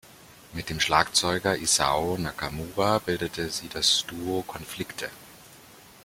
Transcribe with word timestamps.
Mit 0.53 0.71
dem 0.71 0.79
Schlagzeuger 0.79 1.57
Isao 1.59 2.17
Nakamura 2.17 2.97
bildet 2.97 3.35
sie 3.35 3.69
das 3.69 4.03
Duo 4.07 4.41
"Konflikte". 4.47 5.11